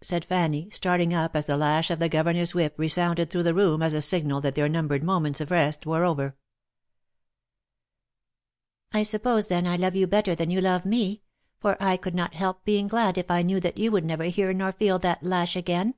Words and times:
said 0.00 0.24
Fanny, 0.26 0.70
starting 0.70 1.12
up 1.12 1.34
as 1.34 1.46
the 1.46 1.56
lash 1.56 1.90
of 1.90 1.98
the 1.98 2.08
governor's 2.08 2.54
whip 2.54 2.72
resounded 2.76 3.28
through 3.30 3.42
the 3.42 3.52
room 3.52 3.82
as 3.82 3.92
a 3.92 4.00
signal 4.00 4.40
that 4.40 4.54
their 4.54 4.68
numbered 4.68 5.02
moments 5.02 5.40
of 5.40 5.50
rest 5.50 5.86
were 5.86 6.04
over." 6.04 6.36
I 8.92 9.02
suppose 9.02 9.48
then 9.48 9.66
I 9.66 9.74
love 9.74 9.96
you 9.96 10.06
better 10.06 10.36
than 10.36 10.52
you 10.52 10.60
love 10.60 10.86
me, 10.86 11.22
for 11.58 11.76
I 11.82 11.96
could 11.96 12.14
not 12.14 12.34
help 12.34 12.64
being 12.64 12.86
glad 12.86 13.18
if 13.18 13.28
I 13.28 13.42
knew 13.42 13.58
that 13.58 13.76
you 13.76 13.90
would 13.90 14.04
never 14.04 14.22
hear 14.26 14.52
nor 14.52 14.70
feel 14.70 15.00
that 15.00 15.24
lash 15.24 15.56
again 15.56 15.94